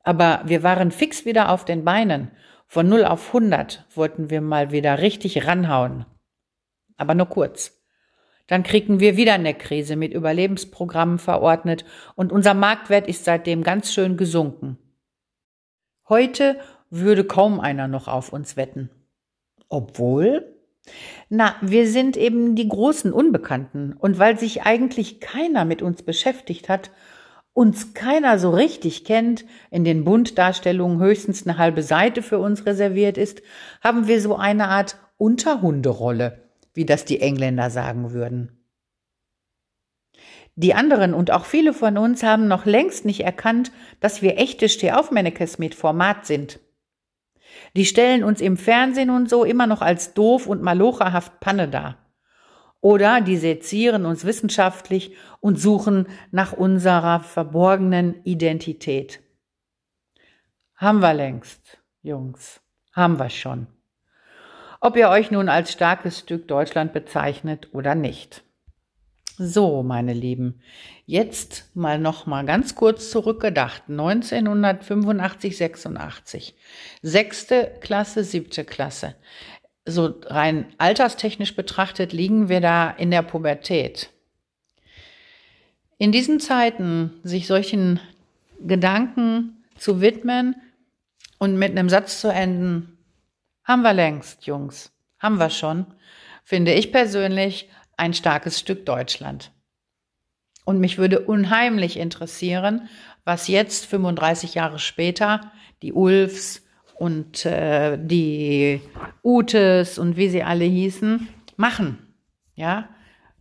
aber 0.02 0.42
wir 0.44 0.64
waren 0.64 0.90
fix 0.90 1.24
wieder 1.24 1.50
auf 1.50 1.64
den 1.64 1.84
Beinen 1.84 2.32
von 2.72 2.88
0 2.88 3.04
auf 3.04 3.26
100 3.26 3.84
wollten 3.94 4.30
wir 4.30 4.40
mal 4.40 4.72
wieder 4.72 5.00
richtig 5.00 5.46
ranhauen. 5.46 6.06
Aber 6.96 7.14
nur 7.14 7.26
kurz. 7.26 7.84
Dann 8.46 8.62
kriegten 8.62 8.98
wir 8.98 9.18
wieder 9.18 9.34
eine 9.34 9.52
Krise 9.52 9.94
mit 9.94 10.14
Überlebensprogrammen 10.14 11.18
verordnet 11.18 11.84
und 12.14 12.32
unser 12.32 12.54
Marktwert 12.54 13.08
ist 13.08 13.26
seitdem 13.26 13.62
ganz 13.62 13.92
schön 13.92 14.16
gesunken. 14.16 14.78
Heute 16.08 16.58
würde 16.88 17.24
kaum 17.24 17.60
einer 17.60 17.88
noch 17.88 18.08
auf 18.08 18.32
uns 18.32 18.56
wetten. 18.56 18.88
Obwohl, 19.68 20.56
na, 21.28 21.56
wir 21.60 21.86
sind 21.86 22.16
eben 22.16 22.56
die 22.56 22.68
großen 22.68 23.12
Unbekannten 23.12 23.92
und 23.92 24.18
weil 24.18 24.38
sich 24.38 24.62
eigentlich 24.62 25.20
keiner 25.20 25.66
mit 25.66 25.82
uns 25.82 26.02
beschäftigt 26.04 26.70
hat, 26.70 26.90
uns 27.54 27.94
keiner 27.94 28.38
so 28.38 28.50
richtig 28.50 29.04
kennt, 29.04 29.44
in 29.70 29.84
den 29.84 30.04
Bunddarstellungen 30.04 31.00
höchstens 31.00 31.46
eine 31.46 31.58
halbe 31.58 31.82
Seite 31.82 32.22
für 32.22 32.38
uns 32.38 32.66
reserviert 32.66 33.18
ist, 33.18 33.42
haben 33.82 34.06
wir 34.08 34.20
so 34.20 34.36
eine 34.36 34.68
Art 34.68 34.96
Unterhunderolle, 35.18 36.48
wie 36.74 36.86
das 36.86 37.04
die 37.04 37.20
Engländer 37.20 37.70
sagen 37.70 38.12
würden. 38.12 38.58
Die 40.54 40.74
anderen 40.74 41.14
und 41.14 41.30
auch 41.30 41.46
viele 41.46 41.72
von 41.72 41.96
uns 41.96 42.22
haben 42.22 42.46
noch 42.46 42.66
längst 42.66 43.04
nicht 43.04 43.20
erkannt, 43.20 43.72
dass 44.00 44.20
wir 44.20 44.38
echte 44.38 44.68
Stehaufmännekes 44.68 45.58
mit 45.58 45.74
Format 45.74 46.26
sind. 46.26 46.60
Die 47.74 47.86
stellen 47.86 48.22
uns 48.22 48.40
im 48.40 48.56
Fernsehen 48.56 49.10
und 49.10 49.30
so 49.30 49.44
immer 49.44 49.66
noch 49.66 49.80
als 49.80 50.14
doof 50.14 50.46
und 50.46 50.62
malocherhaft 50.62 51.40
Panne 51.40 51.68
dar. 51.68 52.01
Oder 52.82 53.20
die 53.20 53.36
sezieren 53.36 54.04
uns 54.04 54.24
wissenschaftlich 54.24 55.16
und 55.38 55.58
suchen 55.58 56.08
nach 56.32 56.52
unserer 56.52 57.20
verborgenen 57.20 58.22
Identität. 58.24 59.20
Haben 60.74 60.98
wir 60.98 61.14
längst, 61.14 61.78
Jungs, 62.02 62.60
haben 62.92 63.20
wir 63.20 63.30
schon. 63.30 63.68
Ob 64.80 64.96
ihr 64.96 65.10
euch 65.10 65.30
nun 65.30 65.48
als 65.48 65.70
starkes 65.70 66.18
Stück 66.18 66.48
Deutschland 66.48 66.92
bezeichnet 66.92 67.68
oder 67.72 67.94
nicht. 67.94 68.42
So, 69.38 69.84
meine 69.84 70.12
Lieben, 70.12 70.60
jetzt 71.06 71.70
mal 71.74 72.00
noch 72.00 72.26
mal 72.26 72.44
ganz 72.44 72.74
kurz 72.74 73.12
zurückgedacht. 73.12 73.84
1985, 73.88 75.56
86. 75.56 76.56
Sechste 77.00 77.76
Klasse, 77.80 78.24
siebte 78.24 78.64
Klasse 78.64 79.14
so 79.84 80.14
rein 80.26 80.66
alterstechnisch 80.78 81.56
betrachtet 81.56 82.12
liegen 82.12 82.48
wir 82.48 82.60
da 82.60 82.90
in 82.90 83.10
der 83.10 83.22
Pubertät. 83.22 84.10
In 85.98 86.12
diesen 86.12 86.40
Zeiten 86.40 87.20
sich 87.22 87.46
solchen 87.46 88.00
Gedanken 88.60 89.64
zu 89.76 90.00
widmen 90.00 90.56
und 91.38 91.58
mit 91.58 91.70
einem 91.72 91.88
Satz 91.88 92.20
zu 92.20 92.28
enden, 92.28 92.98
haben 93.64 93.82
wir 93.82 93.92
längst, 93.92 94.46
Jungs, 94.46 94.92
haben 95.18 95.38
wir 95.38 95.50
schon, 95.50 95.86
finde 96.44 96.72
ich 96.74 96.92
persönlich 96.92 97.68
ein 97.96 98.14
starkes 98.14 98.58
Stück 98.58 98.84
Deutschland. 98.86 99.52
Und 100.64 100.78
mich 100.78 100.98
würde 100.98 101.20
unheimlich 101.20 101.96
interessieren, 101.96 102.88
was 103.24 103.48
jetzt 103.48 103.86
35 103.86 104.54
Jahre 104.54 104.78
später 104.78 105.52
die 105.82 105.92
Ulfs, 105.92 106.61
und 107.02 107.44
äh, 107.46 107.98
die 108.00 108.80
Utes 109.24 109.98
und 109.98 110.16
wie 110.16 110.28
sie 110.28 110.44
alle 110.44 110.64
hießen, 110.64 111.26
machen. 111.56 111.98
Ja, 112.54 112.90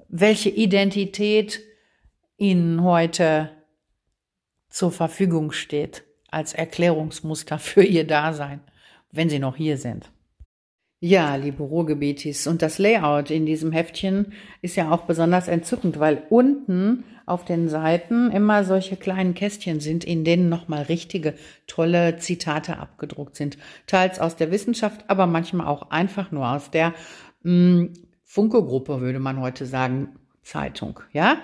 welche 0.10 0.50
Identität 0.50 1.62
ihnen 2.38 2.82
heute 2.82 3.52
zur 4.68 4.92
Verfügung 4.92 5.52
steht 5.52 6.04
als 6.32 6.54
Erklärungsmuster 6.54 7.60
für 7.60 7.84
ihr 7.84 8.08
Dasein, 8.08 8.62
wenn 9.12 9.30
sie 9.30 9.38
noch 9.38 9.58
hier 9.58 9.78
sind. 9.78 10.12
Ja, 11.04 11.34
liebe 11.34 11.64
Ruhrgebietis, 11.64 12.46
und 12.46 12.62
das 12.62 12.78
Layout 12.78 13.32
in 13.32 13.48
diesem 13.48 13.72
Heftchen 13.72 14.34
ist 14.62 14.76
ja 14.76 14.92
auch 14.92 15.02
besonders 15.02 15.48
entzückend, 15.48 16.00
weil 16.00 16.22
unten 16.30 17.06
auf 17.26 17.44
den 17.44 17.70
Seiten 17.70 18.30
immer 18.30 18.64
solche 18.64 18.98
kleinen 18.98 19.34
Kästchen 19.34 19.80
sind, 19.80 20.04
in 20.04 20.24
denen 20.24 20.48
nochmal 20.48 20.84
richtige, 20.84 21.34
tolle 21.66 22.18
Zitate 22.18 22.78
abgedruckt 22.78 23.36
sind. 23.36 23.58
Teils 23.88 24.20
aus 24.20 24.36
der 24.36 24.52
Wissenschaft, 24.52 25.06
aber 25.08 25.26
manchmal 25.26 25.66
auch 25.66 25.90
einfach 25.90 26.32
nur 26.32 26.48
aus 26.48 26.70
der 26.70 26.94
hm, 27.42 27.94
Funke-Gruppe, 28.24 29.02
würde 29.02 29.20
man 29.20 29.42
heute 29.42 29.66
sagen, 29.66 30.20
Zeitung. 30.44 31.00
Ja, 31.14 31.40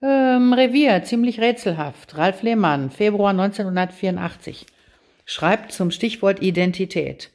ähm, 0.00 0.54
Revier, 0.54 1.04
ziemlich 1.04 1.42
rätselhaft. 1.42 2.16
Ralf 2.16 2.42
Lehmann, 2.42 2.90
Februar 2.90 3.32
1984, 3.32 4.64
schreibt 5.26 5.72
zum 5.72 5.90
Stichwort 5.90 6.40
Identität. 6.40 7.33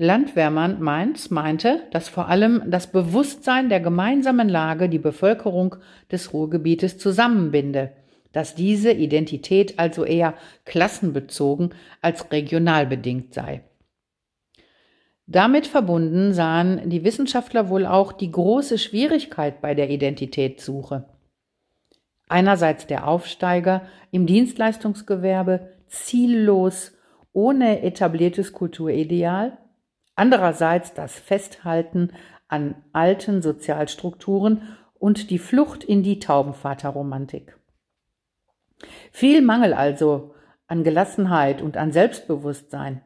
Landwehrmann 0.00 0.80
Mainz 0.80 1.28
meinte, 1.28 1.82
dass 1.90 2.08
vor 2.08 2.28
allem 2.28 2.62
das 2.66 2.90
Bewusstsein 2.90 3.68
der 3.68 3.80
gemeinsamen 3.80 4.48
Lage 4.48 4.88
die 4.88 4.98
Bevölkerung 4.98 5.76
des 6.10 6.32
Ruhrgebietes 6.32 6.96
zusammenbinde, 6.96 7.92
dass 8.32 8.54
diese 8.54 8.92
Identität 8.92 9.78
also 9.78 10.06
eher 10.06 10.32
klassenbezogen 10.64 11.74
als 12.00 12.32
regional 12.32 12.86
bedingt 12.86 13.34
sei. 13.34 13.62
Damit 15.26 15.66
verbunden 15.66 16.32
sahen 16.32 16.88
die 16.88 17.04
Wissenschaftler 17.04 17.68
wohl 17.68 17.84
auch 17.84 18.12
die 18.12 18.30
große 18.30 18.78
Schwierigkeit 18.78 19.60
bei 19.60 19.74
der 19.74 19.90
Identitätssuche. 19.90 21.10
Einerseits 22.26 22.86
der 22.86 23.06
Aufsteiger 23.06 23.82
im 24.12 24.24
Dienstleistungsgewerbe, 24.24 25.68
ziellos, 25.88 26.92
ohne 27.34 27.82
etabliertes 27.82 28.54
Kulturideal. 28.54 29.58
Andererseits 30.20 30.92
das 30.92 31.14
Festhalten 31.14 32.10
an 32.46 32.74
alten 32.92 33.40
Sozialstrukturen 33.40 34.76
und 34.98 35.30
die 35.30 35.38
Flucht 35.38 35.82
in 35.82 36.02
die 36.02 36.18
Taubenvaterromantik. 36.18 37.56
Viel 39.12 39.40
Mangel 39.40 39.72
also 39.72 40.34
an 40.66 40.84
Gelassenheit 40.84 41.62
und 41.62 41.78
an 41.78 41.90
Selbstbewusstsein 41.92 43.00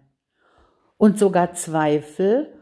und 0.97 1.17
sogar 1.17 1.53
Zweifel, 1.53 2.53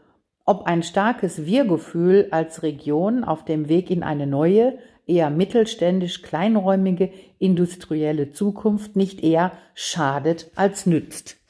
ob 0.45 0.67
ein 0.67 0.83
starkes 0.83 1.47
Wir-Gefühl 1.47 2.27
als 2.29 2.61
Region 2.61 3.23
auf 3.23 3.45
dem 3.45 3.69
Weg 3.69 3.89
in 3.89 4.03
eine 4.03 4.27
neue, 4.27 4.77
eher 5.07 5.31
mittelständisch 5.31 6.21
kleinräumige 6.21 7.11
industrielle 7.39 8.29
Zukunft 8.29 8.95
nicht 8.95 9.23
eher 9.23 9.53
schadet 9.73 10.51
als 10.53 10.85
nützt. 10.85 11.42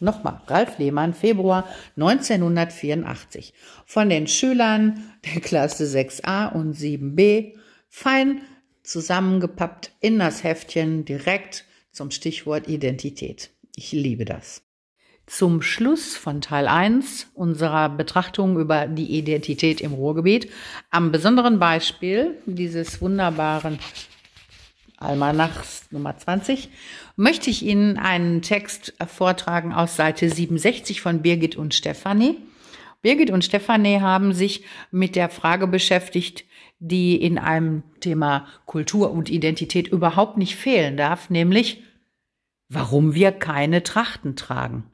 Nochmal, 0.00 0.40
Ralf 0.46 0.78
Lehmann, 0.78 1.12
Februar 1.12 1.68
1984. 1.96 3.52
Von 3.84 4.08
den 4.08 4.28
Schülern 4.28 5.12
der 5.24 5.40
Klasse 5.40 5.84
6a 5.84 6.52
und 6.52 6.76
7b, 6.76 7.54
fein 7.88 8.42
zusammengepappt 8.84 9.90
in 10.00 10.20
das 10.20 10.44
Heftchen 10.44 11.04
direkt 11.04 11.64
zum 11.90 12.12
Stichwort 12.12 12.68
Identität. 12.68 13.50
Ich 13.74 13.90
liebe 13.90 14.24
das. 14.24 14.62
Zum 15.26 15.62
Schluss 15.62 16.16
von 16.16 16.40
Teil 16.40 16.68
1 16.68 17.32
unserer 17.34 17.88
Betrachtung 17.90 18.58
über 18.58 18.86
die 18.86 19.18
Identität 19.18 19.80
im 19.80 19.92
Ruhrgebiet, 19.92 20.50
am 20.90 21.12
besonderen 21.12 21.58
Beispiel 21.58 22.38
dieses 22.46 23.02
wunderbaren 23.02 23.78
Almanachs 24.96 25.86
Nummer 25.90 26.16
20, 26.16 26.70
möchte 27.18 27.50
ich 27.50 27.64
Ihnen 27.64 27.98
einen 27.98 28.42
Text 28.42 28.94
vortragen 29.08 29.72
aus 29.72 29.96
Seite 29.96 30.30
67 30.30 31.00
von 31.00 31.20
Birgit 31.20 31.56
und 31.56 31.74
Stefanie. 31.74 32.36
Birgit 33.02 33.30
und 33.30 33.44
Stefanie 33.44 34.00
haben 34.00 34.32
sich 34.32 34.64
mit 34.92 35.16
der 35.16 35.28
Frage 35.28 35.66
beschäftigt, 35.66 36.44
die 36.78 37.16
in 37.16 37.36
einem 37.36 37.82
Thema 37.98 38.46
Kultur 38.66 39.10
und 39.10 39.30
Identität 39.30 39.88
überhaupt 39.88 40.38
nicht 40.38 40.54
fehlen 40.54 40.96
darf, 40.96 41.28
nämlich 41.28 41.82
warum 42.68 43.14
wir 43.14 43.32
keine 43.32 43.82
Trachten 43.82 44.36
tragen. 44.36 44.84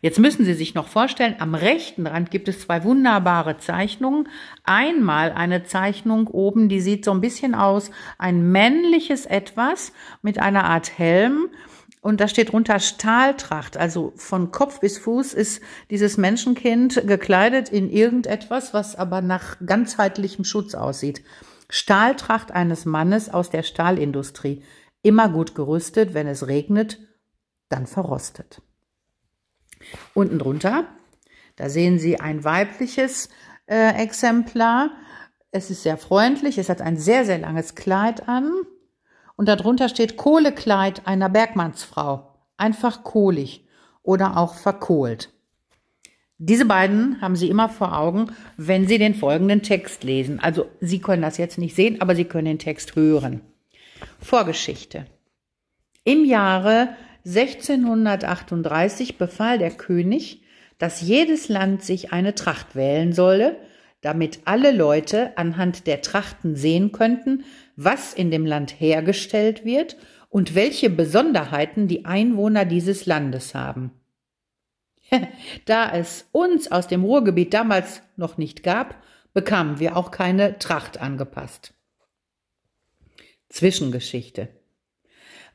Jetzt 0.00 0.18
müssen 0.18 0.44
Sie 0.44 0.54
sich 0.54 0.74
noch 0.74 0.88
vorstellen, 0.88 1.36
am 1.38 1.54
rechten 1.54 2.06
Rand 2.06 2.30
gibt 2.30 2.48
es 2.48 2.60
zwei 2.60 2.84
wunderbare 2.84 3.56
Zeichnungen. 3.58 4.28
Einmal 4.64 5.32
eine 5.32 5.64
Zeichnung 5.64 6.26
oben, 6.28 6.68
die 6.68 6.80
sieht 6.80 7.04
so 7.04 7.12
ein 7.12 7.20
bisschen 7.20 7.54
aus, 7.54 7.90
ein 8.18 8.50
männliches 8.52 9.26
Etwas 9.26 9.92
mit 10.22 10.38
einer 10.38 10.64
Art 10.64 10.98
Helm. 10.98 11.48
Und 12.02 12.20
da 12.20 12.28
steht 12.28 12.52
drunter 12.52 12.80
Stahltracht. 12.80 13.78
Also 13.78 14.12
von 14.16 14.50
Kopf 14.50 14.80
bis 14.80 14.98
Fuß 14.98 15.32
ist 15.32 15.62
dieses 15.88 16.18
Menschenkind 16.18 17.06
gekleidet 17.06 17.70
in 17.70 17.88
irgendetwas, 17.88 18.74
was 18.74 18.94
aber 18.94 19.22
nach 19.22 19.56
ganzheitlichem 19.64 20.44
Schutz 20.44 20.74
aussieht. 20.74 21.24
Stahltracht 21.70 22.52
eines 22.52 22.84
Mannes 22.84 23.32
aus 23.32 23.48
der 23.48 23.62
Stahlindustrie. 23.62 24.62
Immer 25.02 25.30
gut 25.30 25.54
gerüstet, 25.54 26.12
wenn 26.12 26.26
es 26.26 26.46
regnet, 26.46 26.98
dann 27.70 27.86
verrostet. 27.86 28.60
Unten 30.14 30.38
drunter, 30.38 30.84
da 31.56 31.68
sehen 31.68 31.98
Sie 31.98 32.18
ein 32.20 32.44
weibliches 32.44 33.28
äh, 33.66 34.02
Exemplar. 34.02 34.90
Es 35.50 35.70
ist 35.70 35.82
sehr 35.82 35.96
freundlich, 35.96 36.58
es 36.58 36.68
hat 36.68 36.80
ein 36.80 36.96
sehr, 36.96 37.24
sehr 37.24 37.38
langes 37.38 37.74
Kleid 37.74 38.28
an. 38.28 38.52
Und 39.36 39.48
darunter 39.48 39.88
steht 39.88 40.16
Kohlekleid 40.16 41.06
einer 41.06 41.28
Bergmannsfrau. 41.28 42.34
Einfach 42.56 43.02
kohlig 43.04 43.66
oder 44.02 44.36
auch 44.36 44.54
verkohlt. 44.54 45.32
Diese 46.38 46.64
beiden 46.64 47.20
haben 47.20 47.36
Sie 47.36 47.48
immer 47.48 47.68
vor 47.68 47.96
Augen, 47.96 48.32
wenn 48.56 48.88
Sie 48.88 48.98
den 48.98 49.14
folgenden 49.14 49.62
Text 49.62 50.02
lesen. 50.02 50.40
Also 50.40 50.66
Sie 50.80 50.98
können 50.98 51.22
das 51.22 51.38
jetzt 51.38 51.58
nicht 51.58 51.76
sehen, 51.76 52.00
aber 52.00 52.16
Sie 52.16 52.24
können 52.24 52.46
den 52.46 52.58
Text 52.58 52.96
hören. 52.96 53.40
Vorgeschichte. 54.20 55.06
Im 56.02 56.24
Jahre 56.24 56.90
1638 57.26 59.18
befahl 59.18 59.58
der 59.58 59.70
König, 59.70 60.42
dass 60.78 61.00
jedes 61.00 61.48
Land 61.48 61.82
sich 61.82 62.12
eine 62.12 62.34
Tracht 62.34 62.76
wählen 62.76 63.12
solle, 63.12 63.56
damit 64.02 64.40
alle 64.44 64.70
Leute 64.72 65.36
anhand 65.38 65.86
der 65.86 66.02
Trachten 66.02 66.56
sehen 66.56 66.92
könnten, 66.92 67.44
was 67.76 68.12
in 68.12 68.30
dem 68.30 68.44
Land 68.44 68.78
hergestellt 68.78 69.64
wird 69.64 69.96
und 70.28 70.54
welche 70.54 70.90
Besonderheiten 70.90 71.88
die 71.88 72.04
Einwohner 72.04 72.66
dieses 72.66 73.06
Landes 73.06 73.54
haben. 73.54 73.92
da 75.64 75.90
es 75.92 76.28
uns 76.32 76.70
aus 76.70 76.88
dem 76.88 77.04
Ruhrgebiet 77.04 77.54
damals 77.54 78.02
noch 78.16 78.36
nicht 78.36 78.62
gab, 78.62 79.02
bekamen 79.32 79.78
wir 79.78 79.96
auch 79.96 80.10
keine 80.10 80.58
Tracht 80.58 81.00
angepasst. 81.00 81.72
Zwischengeschichte. 83.48 84.48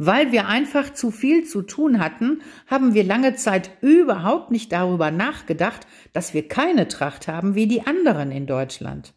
Weil 0.01 0.31
wir 0.31 0.47
einfach 0.47 0.93
zu 0.93 1.11
viel 1.11 1.43
zu 1.45 1.61
tun 1.61 1.99
hatten, 1.99 2.41
haben 2.67 2.93
wir 2.93 3.03
lange 3.03 3.35
Zeit 3.35 3.69
überhaupt 3.81 4.49
nicht 4.49 4.71
darüber 4.71 5.11
nachgedacht, 5.11 5.85
dass 6.13 6.33
wir 6.33 6.47
keine 6.47 6.87
Tracht 6.87 7.27
haben 7.27 7.53
wie 7.53 7.67
die 7.67 7.85
anderen 7.85 8.31
in 8.31 8.47
Deutschland. 8.47 9.13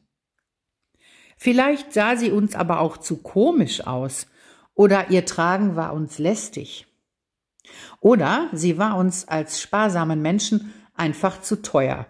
Vielleicht 1.36 1.92
sah 1.92 2.16
sie 2.16 2.32
uns 2.32 2.56
aber 2.56 2.80
auch 2.80 2.96
zu 2.96 3.22
komisch 3.22 3.86
aus 3.86 4.26
oder 4.74 5.10
ihr 5.10 5.24
Tragen 5.24 5.76
war 5.76 5.92
uns 5.92 6.18
lästig. 6.18 6.88
Oder 8.00 8.50
sie 8.52 8.76
war 8.76 8.96
uns 8.96 9.28
als 9.28 9.60
sparsamen 9.60 10.20
Menschen 10.20 10.74
einfach 10.94 11.42
zu 11.42 11.62
teuer. 11.62 12.06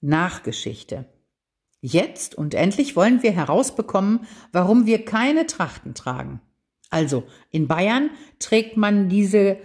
Nachgeschichte. 0.00 1.11
Jetzt 1.84 2.36
und 2.36 2.54
endlich 2.54 2.94
wollen 2.94 3.24
wir 3.24 3.32
herausbekommen, 3.32 4.20
warum 4.52 4.86
wir 4.86 5.04
keine 5.04 5.46
Trachten 5.46 5.94
tragen. 5.94 6.40
Also 6.90 7.24
in 7.50 7.66
Bayern 7.66 8.10
trägt 8.38 8.76
man 8.76 9.08
diese 9.08 9.58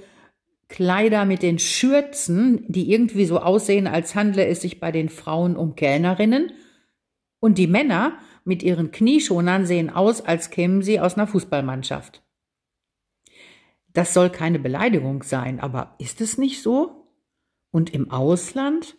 Kleider 0.68 1.26
mit 1.26 1.44
den 1.44 1.60
Schürzen, 1.60 2.66
die 2.68 2.92
irgendwie 2.92 3.26
so 3.26 3.40
aussehen, 3.40 3.86
als 3.86 4.16
handle 4.16 4.48
es 4.48 4.62
sich 4.62 4.80
bei 4.80 4.92
den 4.92 5.10
Frauen 5.10 5.56
um 5.56 5.76
Kellnerinnen. 5.76 6.54
Und 7.40 7.60
die 7.60 7.68
Männer 7.68 8.18
mit 8.44 8.64
ihren 8.64 8.90
Knieschonern 8.90 9.68
sehen 9.68 9.92
aus, 9.92 10.22
als 10.22 10.50
kämen 10.50 10.82
sie 10.82 11.00
aus 11.00 11.16
einer 11.16 11.28
Fußballmannschaft. 11.28 12.24
Das 13.94 14.16
soll 14.16 14.32
keine 14.32 14.58
Beleidigung 14.58 15.22
sein, 15.22 15.60
aber 15.60 15.96
ist 16.00 16.20
es 16.20 16.40
nicht 16.40 16.64
so? 16.64 17.14
Und 17.70 17.94
im 17.94 18.10
Ausland? 18.10 18.96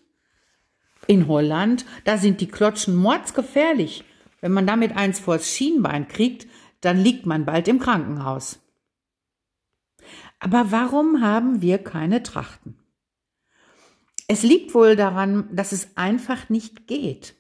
In 1.07 1.29
Holland, 1.29 1.87
da 2.05 2.19
sind 2.19 2.41
die 2.41 2.49
Klotschen 2.49 2.95
mordsgefährlich. 2.95 4.05
Wenn 4.41 4.53
man 4.53 4.67
damit 4.67 4.97
eins 4.97 5.21
vors 5.21 5.49
Schienbein 5.49 6.09
kriegt, 6.09 6.47
dann 6.81 6.99
liegt 6.99 7.27
man 7.27 7.45
bald 7.45 7.69
im 7.69 7.79
Krankenhaus. 7.79 8.61
Aber 10.39 10.71
warum 10.71 11.21
haben 11.21 11.63
wir 11.63 11.79
keine 11.79 12.23
Trachten? 12.23 12.77
Es 14.29 14.43
liegt 14.43 14.75
wohl 14.75 14.95
daran, 14.95 15.49
dass 15.53 15.73
es 15.73 15.97
einfach 15.97 16.49
nicht 16.49 16.87
geht. 16.87 17.35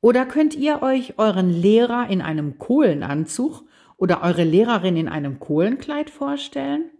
Oder 0.00 0.26
könnt 0.26 0.54
ihr 0.54 0.82
euch 0.82 1.18
euren 1.18 1.50
Lehrer 1.50 2.08
in 2.08 2.22
einem 2.22 2.58
Kohlenanzug 2.58 3.64
oder 3.96 4.22
eure 4.22 4.42
Lehrerin 4.42 4.96
in 4.96 5.08
einem 5.08 5.38
Kohlenkleid 5.38 6.10
vorstellen? 6.10 6.90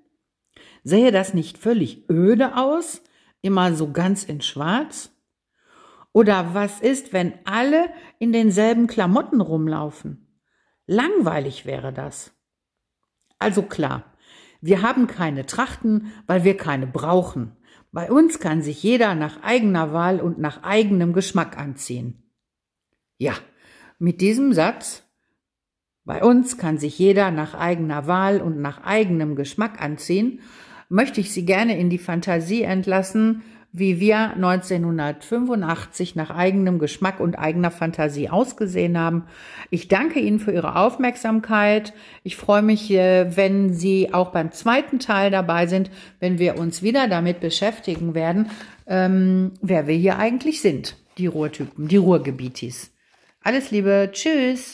Sähe 0.85 1.11
das 1.11 1.35
nicht 1.35 1.59
völlig 1.59 2.09
öde 2.09 2.57
aus, 2.57 3.03
immer 3.41 3.75
so 3.75 3.91
ganz 3.91 4.25
in 4.25 4.41
Schwarz? 4.41 5.11
Oder 6.13 6.55
was 6.55 6.81
ist, 6.81 7.13
wenn 7.13 7.35
alle 7.45 7.91
in 8.19 8.33
denselben 8.33 8.87
Klamotten 8.87 9.41
rumlaufen? 9.41 10.41
Langweilig 10.87 11.65
wäre 11.65 11.93
das. 11.93 12.33
Also 13.39 13.63
klar, 13.63 14.05
wir 14.61 14.83
haben 14.83 15.07
keine 15.07 15.47
Trachten, 15.47 16.13
weil 16.27 16.45
wir 16.45 16.57
keine 16.57 16.87
brauchen. 16.87 17.57
Bei 17.91 18.11
uns 18.11 18.41
kann 18.41 18.63
sich 18.63 18.83
jeder 18.83 19.15
nach 19.15 19.43
eigener 19.43 19.93
Wahl 19.93 20.21
und 20.21 20.39
nach 20.39 20.63
eigenem 20.63 21.13
Geschmack 21.13 21.59
anziehen. 21.59 22.31
Ja, 23.19 23.35
mit 23.99 24.21
diesem 24.21 24.53
Satz, 24.53 25.05
bei 26.05 26.23
uns 26.23 26.59
kann 26.59 26.79
sich 26.79 26.99
jeder 26.99 27.31
nach 27.31 27.55
eigener 27.55 28.07
Wahl 28.07 28.41
und 28.41 28.61
nach 28.61 28.83
eigenem 28.83 29.37
Geschmack 29.37 29.81
anziehen, 29.81 30.41
möchte 30.89 31.21
ich 31.21 31.33
Sie 31.33 31.45
gerne 31.45 31.79
in 31.79 31.91
die 31.91 31.99
Fantasie 31.99 32.63
entlassen, 32.63 33.43
wie 33.73 34.01
wir 34.01 34.35
1985 34.35 36.15
nach 36.15 36.31
eigenem 36.31 36.79
Geschmack 36.79 37.21
und 37.21 37.39
eigener 37.39 37.71
Fantasie 37.71 38.29
ausgesehen 38.29 38.99
haben. 38.99 39.25
Ich 39.71 39.89
danke 39.89 40.21
Ihnen 40.21 40.39
für 40.39 40.53
Ihre 40.53 40.77
Aufmerksamkeit. 40.77 41.95
Ich 42.23 42.37
freue 42.37 42.63
mich, 42.63 42.91
äh, 42.91 43.35
wenn 43.35 43.73
Sie 43.73 44.13
auch 44.13 44.31
beim 44.31 44.53
zweiten 44.53 44.99
Teil 44.99 45.31
dabei 45.31 45.67
sind, 45.67 45.91
wenn 46.21 46.39
wir 46.39 46.59
uns 46.59 46.83
wieder 46.83 47.09
damit 47.09 47.41
beschäftigen 47.41 48.15
werden, 48.15 48.51
ähm, 48.87 49.53
wer 49.63 49.87
wir 49.87 49.97
hier 49.97 50.19
eigentlich 50.19 50.61
sind, 50.61 50.97
die 51.17 51.27
Ruhrtypen, 51.27 51.89
die 51.89 51.97
Ruhrgebietis. 51.97 52.93
Alles 53.43 53.71
Liebe, 53.71 54.11
tschüss. 54.13 54.71